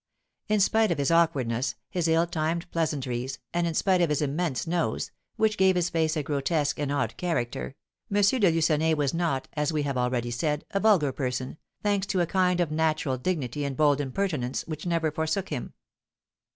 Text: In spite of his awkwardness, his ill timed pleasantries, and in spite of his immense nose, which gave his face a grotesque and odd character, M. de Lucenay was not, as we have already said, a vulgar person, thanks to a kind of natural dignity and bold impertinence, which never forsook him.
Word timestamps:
In 0.47 0.59
spite 0.59 0.89
of 0.91 0.97
his 0.97 1.11
awkwardness, 1.11 1.75
his 1.87 2.07
ill 2.07 2.25
timed 2.25 2.71
pleasantries, 2.71 3.37
and 3.53 3.67
in 3.67 3.75
spite 3.75 4.01
of 4.01 4.09
his 4.09 4.19
immense 4.19 4.65
nose, 4.65 5.11
which 5.35 5.57
gave 5.59 5.75
his 5.75 5.91
face 5.91 6.17
a 6.17 6.23
grotesque 6.23 6.79
and 6.79 6.91
odd 6.91 7.15
character, 7.17 7.75
M. 8.11 8.19
de 8.23 8.49
Lucenay 8.51 8.95
was 8.95 9.13
not, 9.13 9.47
as 9.53 9.71
we 9.71 9.83
have 9.83 9.99
already 9.99 10.31
said, 10.31 10.65
a 10.71 10.79
vulgar 10.79 11.11
person, 11.11 11.59
thanks 11.83 12.07
to 12.07 12.19
a 12.19 12.25
kind 12.25 12.59
of 12.59 12.71
natural 12.71 13.19
dignity 13.19 13.63
and 13.63 13.77
bold 13.77 14.01
impertinence, 14.01 14.63
which 14.65 14.87
never 14.87 15.11
forsook 15.11 15.49
him. 15.49 15.71